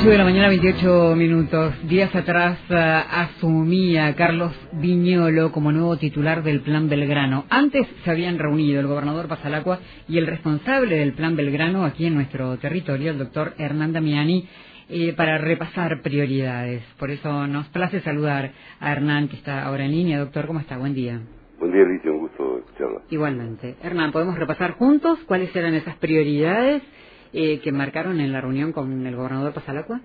[0.00, 1.74] 8 de la mañana, 28 minutos.
[1.88, 7.46] Días atrás uh, asumía Carlos Viñolo como nuevo titular del Plan Belgrano.
[7.50, 12.14] Antes se habían reunido el gobernador Pasalacua y el responsable del Plan Belgrano aquí en
[12.14, 14.48] nuestro territorio, el doctor Hernán Damiani,
[14.88, 16.84] eh, para repasar prioridades.
[16.96, 20.20] Por eso nos place saludar a Hernán, que está ahora en línea.
[20.20, 20.78] Doctor, ¿cómo está?
[20.78, 21.20] Buen día.
[21.58, 23.00] Buen día, Alicia, un gusto escucharla.
[23.10, 23.74] Igualmente.
[23.82, 26.84] Hernán, ¿podemos repasar juntos cuáles eran esas prioridades?
[27.32, 30.00] Eh, que marcaron en la reunión con el gobernador Pasalacua?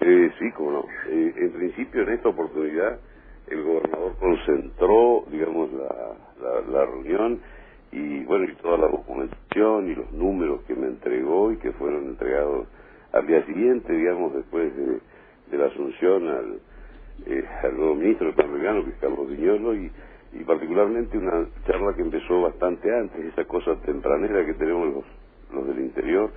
[0.00, 0.84] Eh, sí, como no.
[1.08, 2.98] Eh, en principio, en esta oportunidad,
[3.48, 7.40] el gobernador concentró, digamos, la, la, reunión
[7.92, 12.06] y, bueno, y toda la documentación y los números que me entregó y que fueron
[12.06, 12.66] entregados
[13.12, 15.00] al día siguiente, digamos, después de,
[15.56, 16.58] la asunción al,
[17.26, 18.50] eh, al nuevo ministro Plan
[18.84, 19.90] que es Carlos Viñolo, y
[20.44, 25.04] particularmente una charla que empezó bastante antes, esa cosa tempranera que tenemos los,
[25.54, 26.30] los del interior,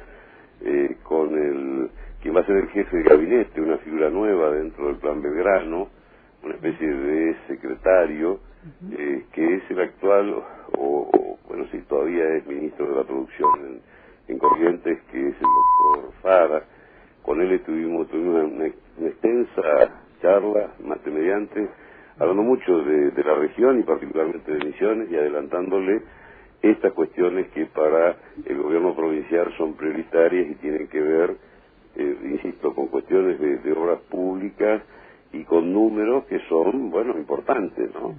[0.62, 1.90] eh, con el
[2.22, 5.88] quien va a ser el jefe de gabinete, una figura nueva dentro del Plan Belgrano,
[6.44, 8.40] una especie de secretario,
[8.92, 10.44] eh, que es el actual,
[10.78, 13.80] o, bueno, si todavía es ministro de la producción
[14.28, 16.64] en, Corrientes, que es el doctor Fara.
[17.24, 21.68] Con él estuvimos, tuvimos una, extensa charla, más de mediante,
[22.18, 26.02] hablando mucho de, de la región y particularmente de Misiones y adelantándole
[26.62, 31.36] estas cuestiones que para el gobierno provincial son prioritarias y tienen que ver,
[31.96, 34.82] eh, insisto, con cuestiones de, obras públicas
[35.32, 38.16] y con números que son, bueno, importantes, ¿no?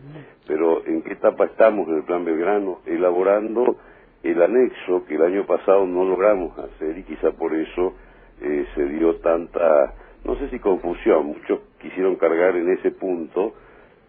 [0.47, 2.81] Pero ¿en qué etapa estamos en el Plan Belgrano?
[2.87, 3.77] Elaborando
[4.23, 7.95] el anexo que el año pasado no logramos hacer y quizá por eso
[8.41, 13.55] eh, se dio tanta, no sé si confusión, muchos quisieron cargar en ese punto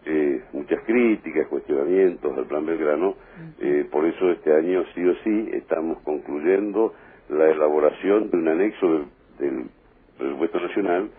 [0.04, 3.14] eh, muchas críticas, cuestionamientos al Plan Belgrano,
[3.60, 6.92] eh, por eso este año sí o sí estamos concluyendo
[7.28, 9.04] la elaboración de un anexo del,
[9.38, 9.66] del
[10.18, 11.10] presupuesto nacional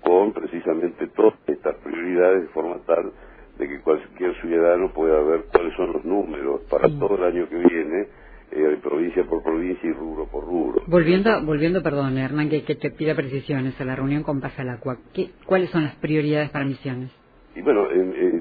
[0.00, 3.12] con precisamente todas estas prioridades de forma tal
[3.58, 7.56] de que cualquier ciudadano pueda ver cuáles son los números para todo el año que
[7.56, 8.08] viene,
[8.52, 10.82] eh, provincia por provincia y rubro por rubro.
[10.86, 15.70] Volviendo, volviendo perdón, Hernán, que, te pida precisiones a la reunión con Pasalacua, ¿qué, ¿cuáles
[15.70, 17.10] son las prioridades para Misiones?
[17.54, 17.86] Y bueno,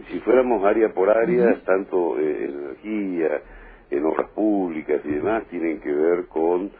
[0.09, 3.41] si fuéramos área por área, tanto en energía,
[3.89, 6.71] en obras públicas y demás, tienen que ver con,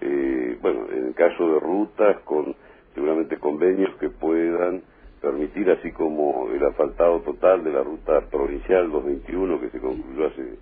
[0.00, 2.54] eh, bueno, en el caso de rutas, con
[2.94, 4.82] seguramente convenios que puedan
[5.20, 10.58] permitir, así como el asfaltado total de la ruta provincial 221 que se concluyó hace,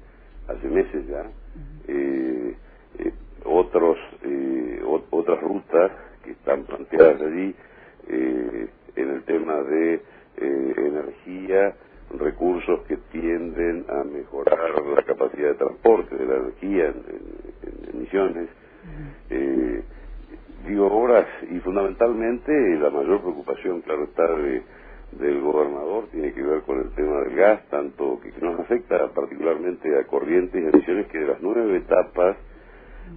[0.48, 1.30] hace meses ya,
[1.86, 2.54] eh,
[2.98, 3.12] eh,
[3.44, 3.98] otros,
[5.10, 5.92] otras rutas
[6.24, 7.54] que están planteadas allí
[8.08, 9.94] en el tema de
[10.40, 11.74] eh, energía,
[12.18, 14.58] recursos que tienden a mejorar
[14.94, 18.48] la capacidad de transporte de la energía en, emisiones.
[19.30, 19.82] Eh,
[20.66, 24.26] digo, obras y fundamentalmente la mayor preocupación, claro está,
[25.12, 29.98] del gobernador tiene que ver con el tema del gas, tanto que, nos afecta particularmente
[29.98, 32.36] a corrientes y emisiones que de las nueve etapas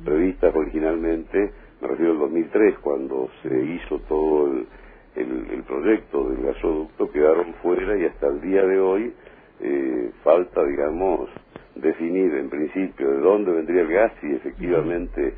[0.05, 1.51] previstas originalmente,
[1.81, 4.67] me refiero al 2003, cuando se hizo todo el
[5.15, 9.13] el, proyecto del gasoducto quedaron fuera y hasta el día de hoy
[9.59, 11.29] eh, falta, digamos,
[11.75, 15.33] definir en principio de dónde vendría el gas, si efectivamente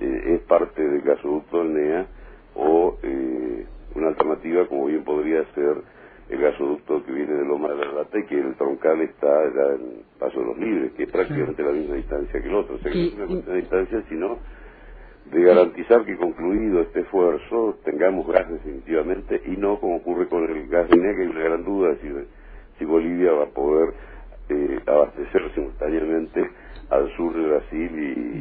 [0.00, 2.06] eh, es parte del gasoducto del NEA
[2.54, 5.82] o eh, una alternativa como bien podría ser
[6.28, 9.74] el gasoducto que viene de Loma de la Lata y que el troncal está ya
[9.74, 12.76] en Paso de los Libres, que es prácticamente la misma distancia que el otro.
[12.76, 14.38] O sea, que no es una cuestión de distancia, sino
[15.30, 20.68] de garantizar que concluido este esfuerzo tengamos gas definitivamente y no como ocurre con el
[20.68, 22.26] gas de que hay una gran duda de
[22.78, 23.94] si, Bolivia va a poder
[24.48, 26.50] eh, abastecer simultáneamente
[26.92, 27.90] al sur de Brasil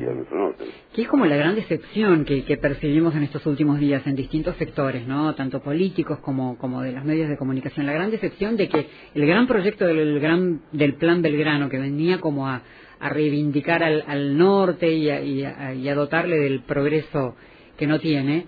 [0.01, 0.65] y, al norte.
[0.93, 5.07] Que es como la gran decepción que, percibimos en estos últimos días en distintos sectores,
[5.07, 5.33] ¿no?
[5.35, 7.85] Tanto políticos como, como de los medios de comunicación.
[7.85, 12.19] La gran decepción de que el gran proyecto del, gran, del Plan Belgrano, que venía
[12.19, 12.61] como a,
[12.99, 17.35] reivindicar al, norte y a, dotarle del progreso
[17.77, 18.45] que no tiene,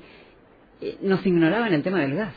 [0.82, 2.36] eh, nos ignoraba en el tema del gas.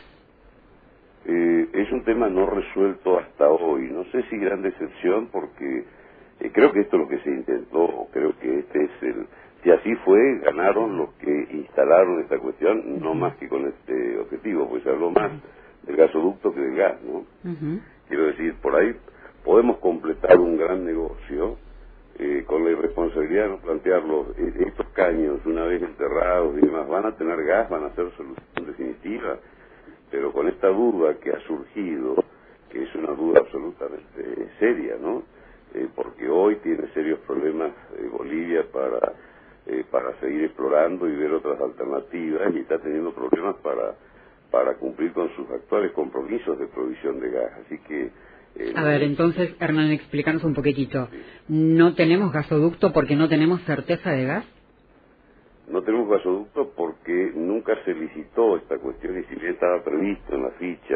[1.27, 3.91] Eh, es un tema no resuelto hasta hoy.
[3.91, 5.85] No sé si gran decepción porque
[6.41, 9.27] eh, creo que esto es lo que se intentó, creo que este es el...
[9.63, 14.69] Si así fue, ganaron los que instalaron esta cuestión, no más que con este objetivo,
[14.69, 15.33] pues se habló más
[15.83, 17.25] del gasoducto que del gas, ¿no?
[18.09, 18.95] Quiero decir, por ahí
[19.45, 21.57] podemos completar un gran negocio
[22.19, 24.27] eh, con la irresponsabilidad de no plantearlo.
[24.39, 28.11] Eh, estos caños, una vez enterrados y demás, van a tener gas, van a ser
[28.17, 29.39] solución definitiva,
[30.11, 32.15] pero con esta duda que ha surgido,
[32.71, 35.25] que es una duda absolutamente seria, ¿no?
[35.75, 39.13] Eh, porque hoy tiene serios problemas eh, Bolivia para,
[39.67, 43.95] eh, para seguir explorando y ver otras alternativas y está teniendo problemas para,
[44.51, 47.53] para cumplir con sus actuales compromisos de provisión de gas.
[47.65, 48.11] Así que
[48.59, 51.09] eh, a ver, entonces, Hernán, explícanos un poquitito.
[51.49, 54.47] ¿No tenemos gasoducto porque no tenemos certeza de gas?
[55.69, 60.43] No tenemos gasoducto porque nunca se licitó esta cuestión y si bien estaba previsto en
[60.43, 60.95] la ficha.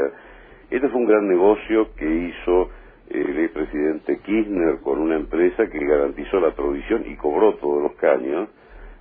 [0.71, 2.71] Este fue un gran negocio que hizo
[3.11, 8.49] el presidente Kirchner con una empresa que garantizó la provisión y cobró todos los caños,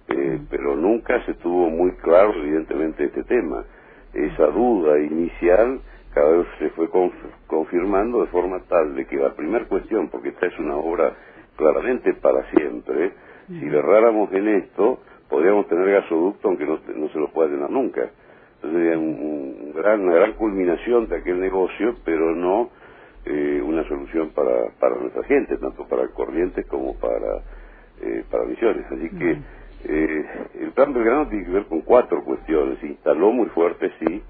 [0.07, 3.63] eh, pero nunca se tuvo muy claro, evidentemente, este tema.
[4.13, 5.79] Esa duda inicial
[6.13, 6.89] cada vez se fue
[7.47, 11.15] confirmando de forma tal de que la primera cuestión, porque esta es una obra
[11.55, 13.11] claramente para siempre,
[13.47, 18.09] si le erráramos en esto, podríamos tener gasoducto aunque no, se lo pueda llenar nunca.
[18.55, 22.69] Entonces sería un, gran, una gran culminación de aquel negocio, pero no
[23.25, 27.43] eh, una solución para, para nuestra gente, tanto para Corrientes como para,
[28.01, 28.85] eh, para Misiones.
[28.91, 29.37] Así que
[29.85, 30.25] eh,
[30.61, 32.79] el plan Belgrano tiene que ver con cuatro cuestiones.
[32.79, 34.23] Se instaló muy fuerte, sí,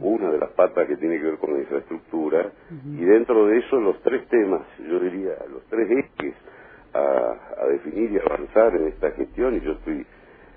[0.00, 2.52] una de las patas que tiene que ver con la infraestructura,
[2.84, 6.34] y dentro de eso los tres temas, yo diría, los tres ejes
[6.94, 10.06] a, a definir y avanzar en esta gestión, y yo estoy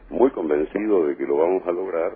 [0.10, 2.12] muy convencido de que lo vamos a lograr,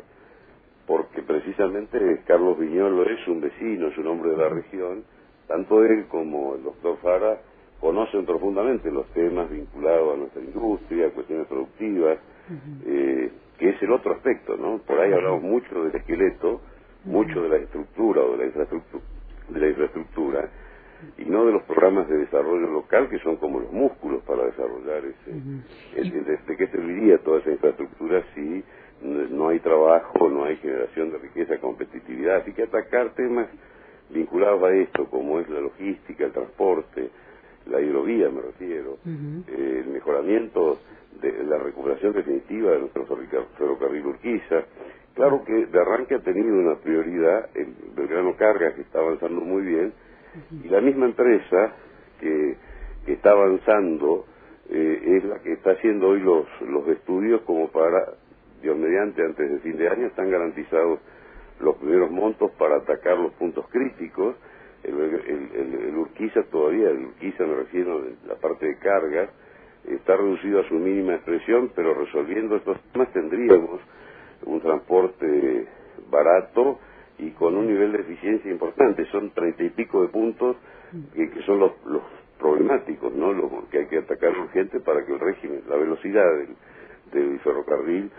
[0.85, 5.03] porque precisamente Carlos Viñolo es un vecino, es un hombre de la región,
[5.47, 7.39] tanto él como el doctor Fara
[7.79, 12.17] conocen profundamente los temas vinculados a nuestra industria, cuestiones productivas,
[12.85, 14.79] eh, que es el otro aspecto, ¿no?
[14.79, 16.61] Por ahí hablamos mucho del esqueleto,
[17.05, 19.03] mucho de la estructura o de la infraestructura,
[19.49, 20.49] de la infraestructura
[21.19, 25.03] y no de los programas de desarrollo local que son como los músculos para desarrollar
[25.05, 25.31] ese.
[26.47, 28.63] ¿De qué serviría toda esa infraestructura si
[29.03, 32.37] no hay trabajo, no hay generación de riqueza, competitividad?
[32.37, 33.47] Así que atacar temas
[34.09, 37.09] vinculados a esto, como es la logística, el transporte,
[37.67, 40.79] la hidrovía me refiero, eh, el mejoramiento
[41.21, 43.05] de la recuperación definitiva de nuestro
[43.57, 44.63] ferrocarril Urquiza.
[45.15, 49.63] Claro que de arranque ha tenido una prioridad el Belgrano Carga, que está avanzando muy
[49.63, 49.93] bien,
[50.63, 51.73] y la misma empresa
[52.19, 52.57] que,
[53.07, 54.25] está avanzando
[54.69, 58.15] eh, es la que está haciendo hoy los, los estudios como para,
[58.73, 60.99] Mediante, antes de fin de año, están garantizados
[61.59, 64.35] los primeros montos para atacar los puntos críticos.
[64.83, 69.29] El, el, Urquiza todavía, el Urquiza me refiero a la parte de carga,
[69.87, 73.81] está reducido a su mínima expresión, pero resolviendo estos temas tendríamos
[74.45, 75.67] un transporte
[76.09, 76.79] barato
[77.17, 79.05] y con un nivel de eficiencia importante.
[79.05, 80.57] Son treinta y pico de puntos
[81.13, 82.03] que, son los, los
[82.39, 83.33] problemáticos, ¿no?
[83.33, 86.55] Los que hay que atacar urgente para que el régimen, la velocidad del,
[87.11, 88.11] del ferrocarril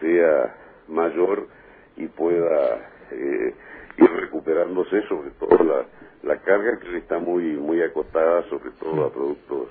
[0.00, 0.56] sea
[0.88, 1.48] mayor
[1.96, 3.54] y pueda eh,
[3.98, 5.86] ir recuperándose, sobre todo la,
[6.22, 9.68] la carga que está muy muy acotada, sobre todo a productos,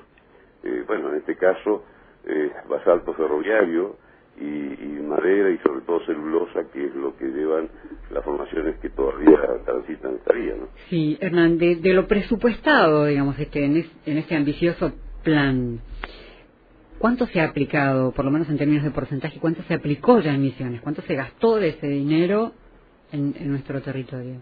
[0.64, 1.84] eh, bueno, en este caso,
[2.26, 3.98] eh, basalto ferroviario
[4.40, 4.76] y,
[5.06, 7.70] madera y sobre todo celulosa, que es lo que llevan
[8.10, 10.68] las formaciones que todavía transitan esta vía, ¿no?
[10.90, 14.92] Sí, Hernán, de, lo presupuestado, digamos, este, en, en este ambicioso
[15.24, 15.80] plan,
[17.06, 20.34] ¿Cuánto se ha aplicado, por lo menos en términos de porcentaje, cuánto se aplicó ya
[20.34, 20.82] en misiones?
[20.82, 22.52] ¿Cuánto se gastó de ese dinero
[23.12, 24.38] en, nuestro territorio?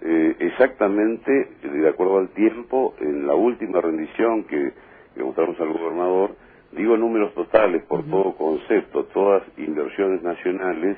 [0.00, 1.32] Eh, exactamente,
[1.64, 4.72] de acuerdo al tiempo, en la última rendición que,
[5.16, 6.36] le mostramos al gobernador,
[6.70, 10.96] digo números totales por todo concepto, todas inversiones nacionales,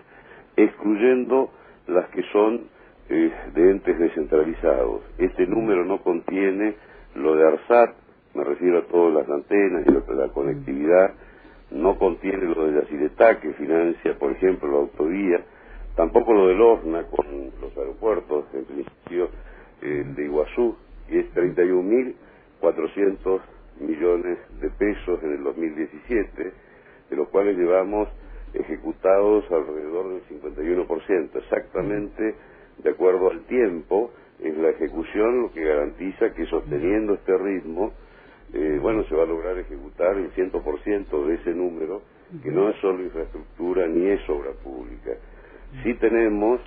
[0.58, 1.52] excluyendo
[1.86, 2.64] las que son
[3.08, 5.00] eh, de entes descentralizados.
[5.16, 6.74] Este número no contiene
[7.14, 7.94] lo de ARSAT,
[8.36, 11.14] me refiero a todas las antenas y la conectividad,
[11.70, 15.40] no contiene lo de la Ciretá, que financia, por ejemplo, la autovía,
[15.96, 19.30] tampoco lo del ORNA con los aeropuertos, en principio
[19.82, 20.76] eh, de Iguazú,
[21.08, 23.40] y es 31.400
[23.80, 26.52] millones de pesos en el 2017,
[27.10, 28.08] de los cuales llevamos
[28.52, 32.34] ejecutados alrededor del 51%, exactamente
[32.78, 34.10] de acuerdo al tiempo,
[34.42, 37.92] es la ejecución lo que garantiza que sosteniendo este ritmo,
[38.52, 42.02] eh, bueno, se va a lograr ejecutar el 100% de ese número,
[42.42, 45.12] que no es solo infraestructura ni es obra pública.
[45.82, 46.60] Sí tenemos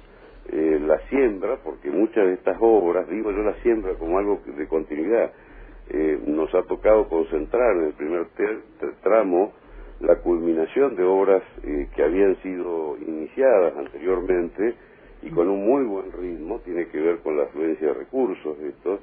[0.51, 4.67] eh, la siembra, porque muchas de estas obras, digo yo la siembra como algo de
[4.67, 5.31] continuidad,
[5.89, 8.27] eh, nos ha tocado concentrar en el primer
[9.01, 9.53] tramo
[9.99, 14.75] la culminación de obras que habían sido iniciadas anteriormente
[15.21, 19.01] y con un muy buen ritmo, tiene que ver con la afluencia de recursos estos,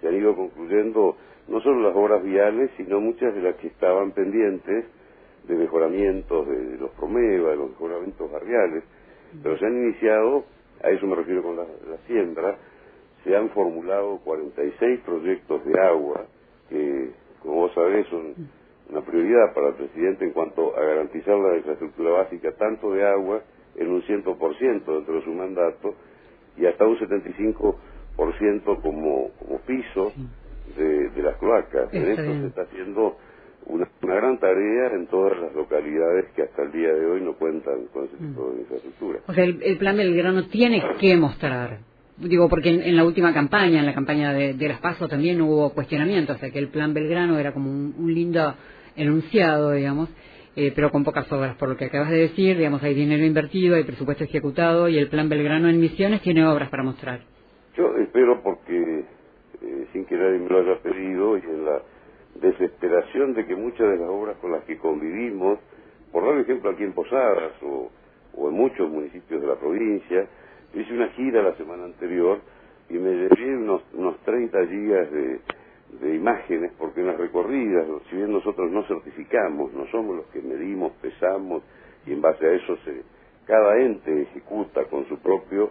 [0.00, 1.16] se han ido concluyendo
[1.48, 4.86] no solo las obras viales, sino muchas de las que estaban pendientes
[5.46, 8.84] de mejoramientos de los Promeva, de los mejoramientos barriales,
[9.42, 10.44] pero se han iniciado,
[10.82, 11.64] a eso me refiero con la,
[12.06, 12.56] siembra,
[13.24, 16.26] se han formulado 46 proyectos de agua
[16.68, 17.10] que,
[17.42, 18.34] como vos sabés, son
[18.90, 23.42] una prioridad para el presidente en cuanto a garantizar la infraestructura básica, tanto de agua
[23.76, 25.94] en un 100% dentro de su mandato
[26.56, 27.74] y hasta un 75%
[28.16, 30.12] como, como piso
[30.76, 31.92] de, de las cloacas.
[31.92, 33.16] en esto se está haciendo
[33.66, 37.86] una, gran tarea en todas las localidades que hasta el día de hoy no cuentan
[37.92, 39.18] con ese tipo de infraestructura.
[39.26, 41.78] O sea, el, el plan Belgrano tiene que mostrar
[42.18, 46.32] digo porque en, la última campaña, en la campaña de, las PASO también hubo cuestionamiento,
[46.32, 48.54] o sea que el plan Belgrano era como un, lindo
[48.96, 50.08] enunciado, digamos,
[50.54, 53.76] eh, pero con pocas obras, por lo que acabas de decir, digamos, hay dinero invertido,
[53.76, 57.20] hay presupuesto ejecutado y el plan Belgrano en Misiones tiene obras para mostrar.
[57.76, 59.04] Yo espero porque,
[59.60, 61.82] eh, sin que nadie me lo haya pedido, y en la
[62.40, 65.58] desesperación de que muchas de las obras con las que convivimos,
[66.10, 67.90] por dar ejemplo aquí en Posadas o,
[68.48, 70.26] en muchos municipios de la provincia,
[70.74, 72.40] hice una gira la semana anterior
[72.88, 75.40] y me llevé unos, unos 30 gigas de,
[76.00, 80.40] de imágenes porque en las recorridas, si bien nosotros no certificamos, no somos los que
[80.40, 81.62] medimos, pesamos
[82.06, 83.02] y en base a eso se,
[83.46, 85.70] cada ente ejecuta con su propio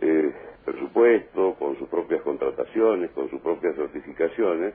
[0.00, 0.32] eh,
[0.64, 4.74] presupuesto, con sus propias contrataciones, con sus propias certificaciones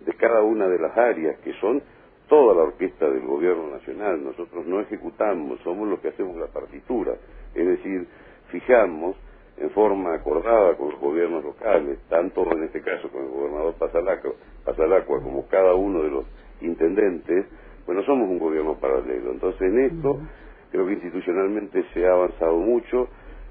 [0.00, 1.82] de cada una de las áreas que son
[2.28, 4.22] toda la orquesta del gobierno nacional.
[4.22, 7.14] Nosotros no ejecutamos, somos los que hacemos la partitura.
[7.54, 8.06] Es decir,
[8.50, 9.16] fijamos
[9.58, 15.22] en forma acordada con los gobiernos locales, tanto en este caso con el gobernador Pasalacua,
[15.22, 16.24] como cada uno de los
[16.62, 17.46] intendentes,
[17.84, 19.32] pues no somos un gobierno paralelo.
[19.32, 20.20] Entonces en esto
[20.70, 23.08] creo que institucionalmente se ha avanzado mucho,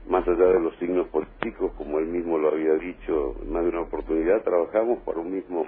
[0.09, 3.69] más allá de los signos políticos, como él mismo lo había dicho en más de
[3.69, 5.65] una oportunidad, trabajamos para un mismo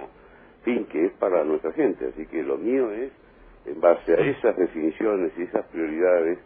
[0.64, 2.08] fin que es para nuestra gente.
[2.08, 3.12] Así que lo mío es,
[3.66, 6.38] en base a esas definiciones y esas prioridades,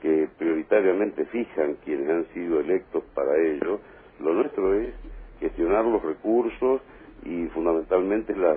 [0.00, 3.80] que prioritariamente fijan quienes han sido electos para ello,
[4.20, 4.92] lo nuestro es
[5.40, 6.80] gestionar los recursos
[7.24, 8.56] y fundamentalmente la,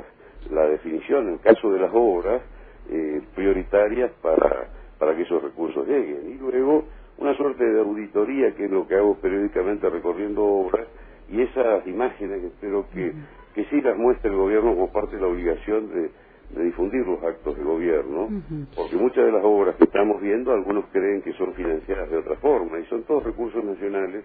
[0.52, 2.42] la definición, en el caso de las obras,
[2.90, 6.32] eh, prioritarias para, para que esos recursos lleguen.
[6.32, 6.86] Y luego
[7.18, 10.88] una suerte de auditoría, que es lo que hago periódicamente recorriendo obras,
[11.30, 13.14] y esas imágenes espero que,
[13.54, 16.12] que sí las muestre el gobierno como parte de la obligación de
[16.50, 18.30] de difundir los actos de gobierno,
[18.76, 22.36] porque muchas de las obras que estamos viendo, algunos creen que son financiadas de otra
[22.38, 24.24] forma, y son todos recursos nacionales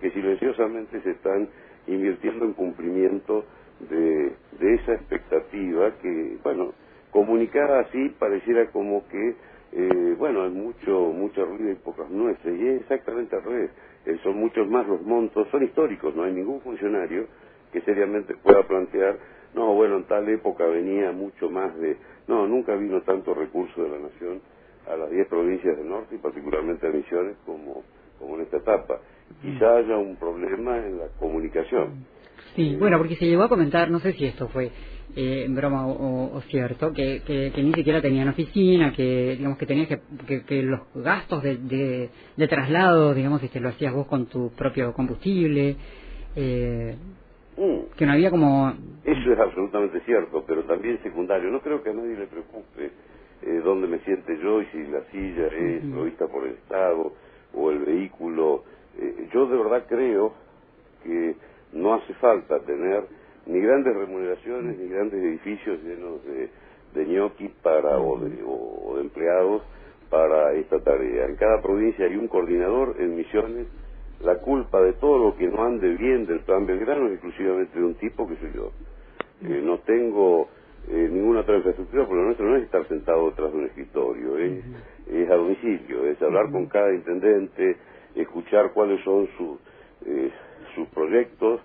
[0.00, 1.48] que silenciosamente se están
[1.86, 3.44] invirtiendo en cumplimiento
[3.88, 6.72] de, de esa expectativa que, bueno,
[7.10, 9.34] comunicada así pareciera como que,
[9.72, 13.70] eh, bueno, hay mucho, mucho ruido y pocas nueces, y es exactamente al revés,
[14.06, 17.26] eh, son muchos más los montos, son históricos, no hay ningún funcionario
[17.72, 19.18] que seriamente pueda plantear
[19.54, 21.96] no, bueno, en tal época venía mucho más de...
[22.28, 24.40] No, nunca vino tanto recurso de la Nación
[24.86, 27.82] a las 10 provincias del norte y particularmente a Misiones como,
[28.18, 29.00] como en esta etapa.
[29.42, 32.06] Quizá haya un problema en la comunicación.
[32.60, 34.70] Sí, bueno, porque se llegó a comentar, no sé si esto fue
[35.16, 39.88] eh, en broma o, cierto, que, que, ni siquiera tenían oficina, que digamos que tenías
[39.88, 44.50] que, que, los gastos de, de, de, traslado, digamos, este, lo hacías vos con tu
[44.50, 45.76] propio combustible.
[46.36, 46.94] Eh,
[47.60, 47.92] Mm.
[47.96, 48.72] Que no había como...
[49.04, 51.50] Eso es absolutamente cierto, pero también secundario.
[51.50, 52.90] No creo que a nadie le preocupe
[53.42, 57.12] eh, dónde me siente yo y si la silla es provista por el Estado
[57.54, 58.64] o el vehículo.
[58.98, 60.32] Eh, yo de verdad creo
[61.04, 61.36] que
[61.72, 63.04] no hace falta tener
[63.46, 66.50] ni grandes remuneraciones ni grandes edificios llenos de,
[66.94, 69.62] de ñoqui para, o, de, o de empleados
[70.08, 71.26] para esta tarea.
[71.26, 73.66] En cada provincia hay un coordinador en misiones
[74.22, 77.84] la culpa de todo lo que no ande bien del plan Belgrano es exclusivamente de
[77.84, 78.70] un tipo que soy yo.
[79.42, 80.48] Eh, no tengo
[80.88, 84.36] eh, ninguna otra infraestructura, porque lo nuestro no es estar sentado detrás de un escritorio,
[84.36, 84.62] es,
[85.10, 87.76] es a domicilio, es hablar con cada intendente,
[88.14, 89.58] escuchar cuáles son sus,
[90.04, 90.30] eh,
[90.74, 91.60] sus proyectos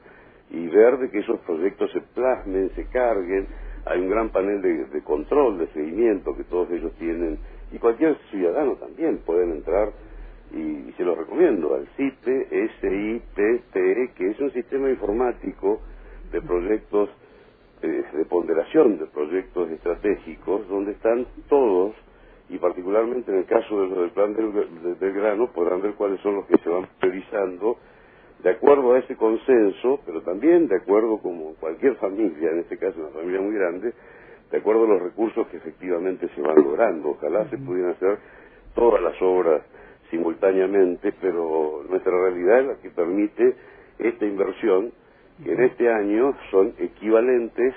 [0.51, 3.47] y ver de que esos proyectos se plasmen, se carguen.
[3.85, 7.38] Hay un gran panel de, control, de seguimiento que todos ellos tienen
[7.71, 9.91] y cualquier ciudadano también pueden entrar
[10.51, 15.81] y, se lo recomiendo, al CITE, S-I-T-T-E, que es un sistema informático
[16.31, 17.09] de proyectos,
[17.81, 21.95] eh, de ponderación de proyectos estratégicos, donde están todos,
[22.50, 26.45] y particularmente en el caso de del plan del, grano, podrán ver cuáles son los
[26.45, 27.77] que se van priorizando
[28.43, 32.99] de acuerdo a ese consenso, pero también de acuerdo como cualquier familia, en este caso
[32.99, 33.93] una familia muy grande,
[34.51, 37.09] de acuerdo a los recursos que efectivamente se van logrando.
[37.09, 38.19] Ojalá se pudieran hacer
[38.75, 39.63] todas las obras
[40.11, 43.55] simultáneamente, pero nuestra realidad es la que permite
[43.99, 44.91] esta inversión,
[45.43, 47.73] que en este año son equivalentes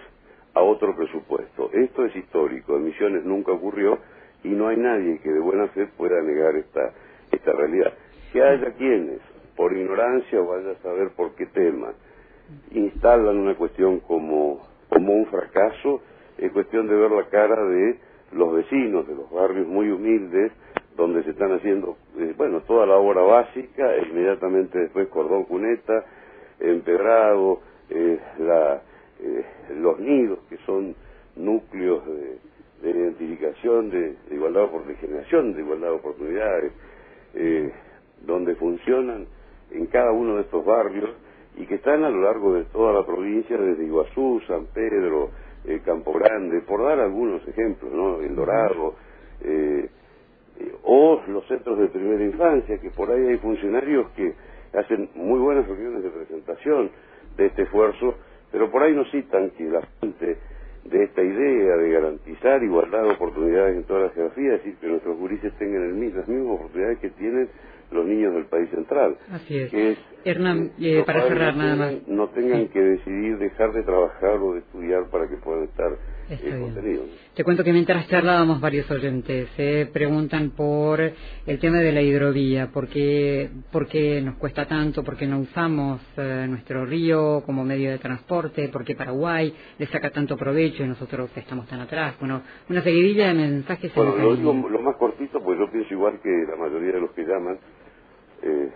[0.54, 1.70] a otro presupuesto.
[1.72, 3.98] Esto es histórico, en Misiones nunca ocurrió
[4.44, 6.92] y no hay nadie que de buena fe pueda negar esta,
[7.32, 7.92] esta realidad.
[8.32, 9.20] Que haya quienes,
[9.58, 11.92] por ignorancia o vaya a saber por qué tema,
[12.70, 16.00] instalan una cuestión como, como un fracaso,
[16.38, 17.98] es cuestión de ver la cara de
[18.34, 20.52] los vecinos de los barrios muy humildes,
[20.96, 26.04] donde se están haciendo, eh, bueno, toda la obra básica, e inmediatamente después cordón cuneta,
[26.60, 27.60] empedrado,
[27.90, 28.80] eh, la,
[29.20, 29.44] eh,
[29.76, 30.94] los nidos, que son
[31.34, 36.72] núcleos de, identificación, de, igualdad de generación de igualdad de oportunidades,
[38.24, 39.26] donde funcionan
[39.70, 41.10] en cada uno de estos barrios
[41.56, 45.30] y que están a lo largo de toda la provincia, desde Iguazú, San Pedro,
[45.84, 48.20] Campo Grande, por dar algunos ejemplos, ¿no?
[48.20, 48.94] El Dorado,
[49.42, 49.88] eh,
[50.84, 54.34] o los centros de primera infancia, que por ahí hay funcionarios que
[54.72, 56.90] hacen muy buenas reuniones de presentación
[57.36, 58.14] de este esfuerzo,
[58.50, 60.38] pero por ahí nos citan que la fuente
[60.84, 64.86] de esta idea de garantizar igualdad de oportunidades en toda la geografía, es decir, que
[64.88, 67.48] nuestros gurises tengan el, las mismas oportunidades que tienen
[67.90, 69.16] los niños del país central.
[69.30, 69.70] Así es.
[69.70, 72.08] Que Hernán, eh, para cerrar nada más.
[72.08, 75.96] No tengan que decidir dejar de trabajar o de estudiar para que puedan estar
[77.34, 82.02] te cuento que mientras charlábamos varios oyentes se eh, preguntan por el tema de la
[82.02, 87.42] hidrovía, por qué, por qué nos cuesta tanto, por qué no usamos eh, nuestro río
[87.46, 91.80] como medio de transporte, por qué Paraguay le saca tanto provecho y nosotros estamos tan
[91.80, 92.14] atrás.
[92.20, 93.94] Bueno, una seguidilla de mensajes.
[93.94, 97.22] Bueno, lo, lo, más cortito, pues yo pienso igual que la mayoría de los que
[97.22, 97.58] llaman,
[98.42, 98.70] eh,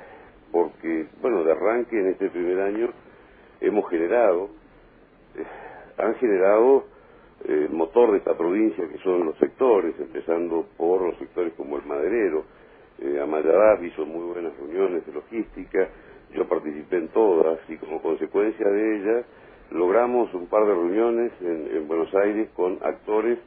[0.50, 2.90] porque, bueno, de arranque en este primer año
[3.60, 4.50] hemos generado,
[5.98, 6.84] han generado
[7.44, 11.84] eh, motor de esta provincia, que son los sectores, empezando por los sectores como el
[11.84, 12.44] maderero.
[13.00, 15.88] Eh, Amayadá hizo muy buenas reuniones de logística,
[16.34, 19.26] yo participé en todas y como consecuencia de ellas
[19.72, 23.38] logramos un par de reuniones en, Buenos Aires con actores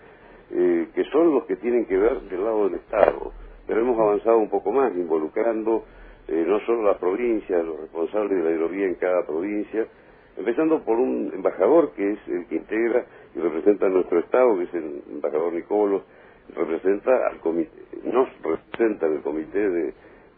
[0.51, 3.31] eh, que son los que tienen que ver del lado del Estado,
[3.65, 5.86] pero hemos avanzado un poco más, involucrando
[6.27, 9.86] eh, no solo la provincia, los responsables de la hidrovía en cada provincia,
[10.38, 13.05] empezando por un embajador que es el que integra
[13.36, 16.03] y representa a nuestro Estado, que es el embajador Nicolo,
[16.55, 17.72] representa al comité,
[18.03, 19.94] nos representa en el comité de,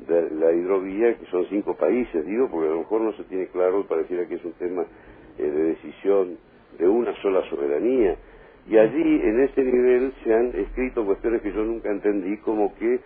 [0.08, 3.80] la hidrovía, que son cinco países, digo, porque a lo mejor no se tiene claro
[3.80, 4.86] y pareciera que es un tema
[5.40, 6.38] eh, de decisión
[6.78, 8.16] de una sola soberanía.
[8.70, 13.00] Y allí, en ese nivel, se han escrito cuestiones que yo nunca entendí, como que,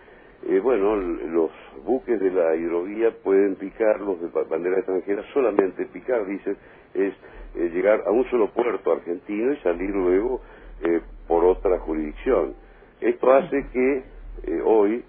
[0.48, 1.50] eh, bueno, los
[1.84, 6.56] buques de la hidrovía pueden picar, los de bandera extranjera, solamente picar, dicen,
[6.94, 7.14] es
[7.54, 10.40] eh, llegar a un solo puerto argentino y salir luego
[10.82, 12.54] eh, por otra jurisdicción.
[13.00, 14.04] Esto hace que
[14.44, 15.04] eh, hoy,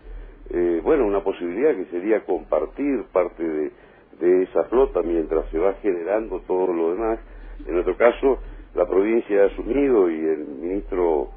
[0.84, 3.72] bueno, una posibilidad que sería compartir parte de,
[4.20, 7.20] de, esa flota mientras se va generando todo lo demás.
[7.66, 8.40] En nuestro caso,
[8.76, 11.30] la provincia ha asumido y el ministro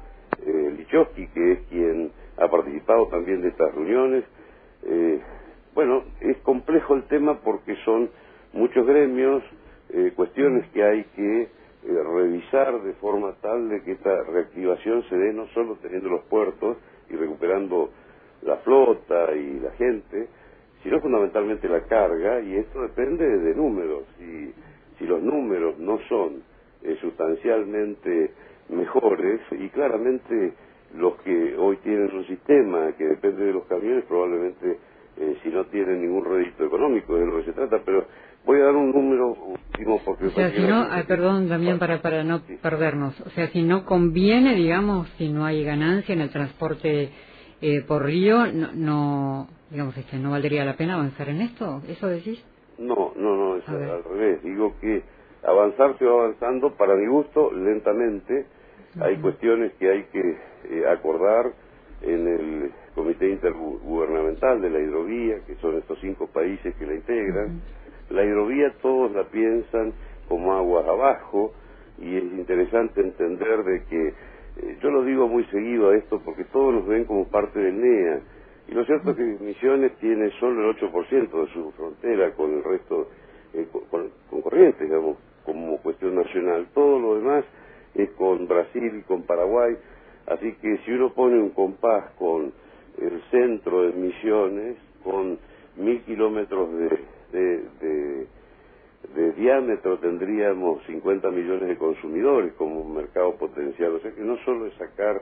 [0.45, 4.23] Lichowski, que es quien ha participado también de estas reuniones,
[5.77, 8.09] bueno, es complejo el tema porque son
[8.53, 9.43] muchos gremios,
[9.89, 11.47] eh, cuestiones que hay que eh,
[11.83, 16.77] revisar de forma tal de que esta reactivación se dé no solo teniendo los puertos
[17.09, 17.91] y recuperando
[18.41, 20.27] la flota y la gente,
[20.81, 24.03] sino fundamentalmente la carga, y esto depende de números.
[24.19, 24.51] Y
[24.97, 26.41] si los números no son
[26.81, 28.31] eh, sustancialmente
[28.69, 30.53] mejores, y claramente
[30.95, 34.77] los que hoy tienen un sistema que depende de los camiones, probablemente
[35.43, 38.05] si no tienen ningún rédito económico, de lo que se trata, pero
[38.45, 40.27] voy a dar un número último porque...
[40.27, 44.55] O sea, si no, perdón también para, para no perdernos, o sea, si no conviene,
[44.55, 47.09] digamos, si no hay ganancia en el transporte
[47.61, 51.81] eh, por río, no, no, digamos, este, ¿no valdría la pena avanzar en esto?
[51.87, 52.43] ¿Eso decís?
[52.77, 54.43] No, no, no, es al revés.
[54.43, 55.01] Digo que
[55.43, 58.45] avanzar se va avanzando, para mi gusto, lentamente.
[58.99, 60.37] Hay cuestiones que hay que
[60.69, 61.51] eh, acordar
[62.01, 67.61] en el Comité Intergubernamental de la Hidrovía, que son estos cinco países que la integran.
[68.09, 69.93] La hidrovía todos la piensan
[70.27, 71.53] como aguas abajo
[71.99, 76.45] y es interesante entender de que, eh, yo lo digo muy seguido a esto porque
[76.45, 78.21] todos nos ven como parte del NEA
[78.67, 82.63] y lo cierto es que Misiones tiene solo el 8% de su frontera con el
[82.63, 83.09] resto,
[83.53, 86.67] eh, con, con Corrientes, digamos, como cuestión nacional.
[86.73, 87.45] Todo lo demás
[87.95, 89.75] es con Brasil y con Paraguay.
[90.27, 92.51] Así que si uno pone un compás con
[92.99, 95.39] el centro de Misiones, con
[95.77, 96.69] mil kilómetros
[97.31, 98.27] de
[99.15, 103.95] de, diámetro tendríamos 50 millones de consumidores como un mercado potencial.
[103.95, 105.21] O sea que no solo es sacar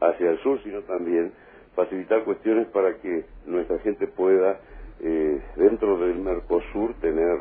[0.00, 1.32] hacia el sur, sino también
[1.74, 4.60] facilitar cuestiones para que nuestra gente pueda,
[5.00, 7.36] eh, dentro del Mercosur, tener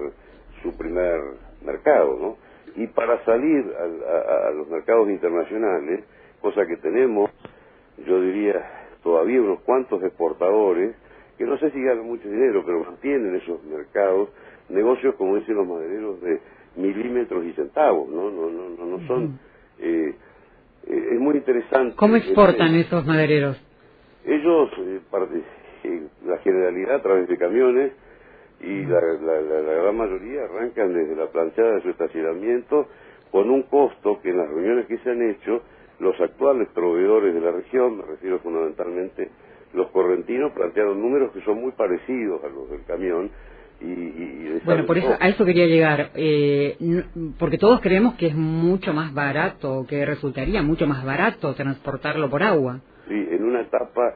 [0.62, 1.20] su primer
[1.64, 2.38] mercado, ¿no?
[2.76, 6.04] Y para salir a, a, los mercados internacionales,
[6.42, 7.30] cosa que tenemos,
[8.06, 10.96] yo diría, todavía unos cuantos exportadores,
[11.38, 14.30] que no sé si ganan mucho dinero, pero mantienen esos mercados,
[14.70, 16.40] negocios como dicen los madereros de
[16.76, 18.32] milímetros y centavos, ¿no?
[18.32, 19.40] No, no, no, no son...
[19.80, 20.16] Eh,
[20.88, 21.96] eh, es muy interesante.
[21.96, 23.58] ¿Cómo exportan esos madereros?
[24.26, 25.02] Ellos, eh,
[25.84, 27.94] eh, la generalidad a través de camiones
[28.64, 32.88] y la, gran mayoría arrancan desde la planchada de su estacionamiento
[33.32, 35.62] con un costo que en las reuniones que se han hecho
[36.00, 39.30] los actuales proveedores de la región, me refiero fundamentalmente
[39.74, 43.32] los correntinos, plantearon números que son muy parecidos a los del camión.
[43.82, 46.78] Y, bueno, por eso a eso quería llegar, eh,
[47.38, 52.44] porque todos creemos que es mucho más barato, que resultaría mucho más barato transportarlo por
[52.44, 52.80] agua.
[53.10, 54.16] Sí, en una etapa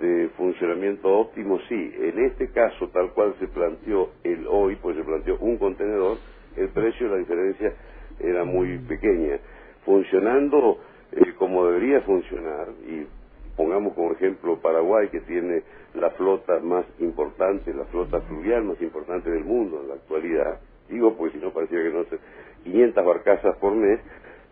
[0.00, 1.94] de funcionamiento óptimo, sí.
[1.98, 6.18] En este caso, tal cual se planteó el hoy, pues se planteó un contenedor,
[6.56, 7.72] el precio, la diferencia
[8.20, 9.38] era muy pequeña.
[9.84, 10.78] Funcionando
[11.12, 13.06] eh, como debería funcionar, y
[13.56, 15.62] pongamos como ejemplo Paraguay, que tiene
[15.94, 21.16] la flota más importante, la flota fluvial más importante del mundo en la actualidad, digo
[21.16, 22.18] pues si no parecía que no sé,
[22.64, 24.00] 500 barcazas por mes,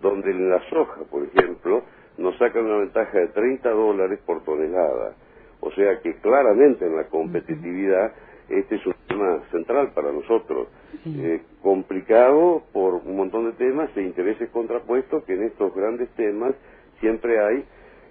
[0.00, 1.82] donde en la soja, por ejemplo,
[2.18, 5.14] nos sacan una ventaja de 30 dólares por tonelada.
[5.60, 8.12] O sea que claramente en la competitividad
[8.48, 10.68] este es un tema central para nosotros.
[11.04, 16.54] Eh, complicado por un montón de temas e intereses contrapuestos que en estos grandes temas
[17.00, 17.64] siempre hay.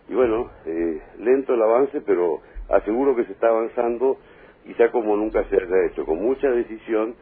[0.09, 4.17] Y bueno, eh, lento el avance, pero aseguro que se está avanzando
[4.65, 7.15] quizá como nunca se haya hecho, con mucha decisión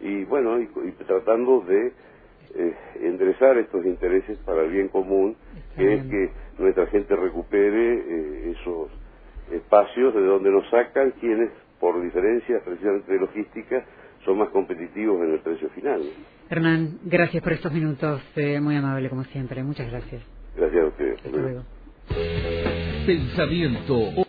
[0.00, 0.66] y bueno, y,
[1.06, 1.92] tratando de
[2.54, 5.36] eh, enderezar estos intereses para el bien común,
[5.76, 8.90] que es que nuestra gente recupere esos
[9.52, 13.84] espacios de donde nos sacan quienes, por diferencias precisamente de logística,
[14.24, 16.02] son más competitivos en el precio final.
[16.50, 19.62] Hernán, gracias por estos minutos, eh, muy amable como siempre.
[19.62, 20.22] Muchas gracias.
[20.56, 21.20] Gracias a ustedes.
[23.06, 24.27] Pensamiento